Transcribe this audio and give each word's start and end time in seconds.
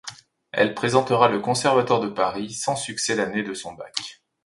Elle 0.51 0.73
présentera 0.73 1.29
le 1.29 1.39
Conservatoire 1.39 1.99
de 1.99 2.07
Paris 2.07 2.53
sans 2.55 2.75
succès 2.75 3.13
l'année 3.15 3.43
de 3.43 3.53
son 3.53 3.73
bac. 3.73 4.23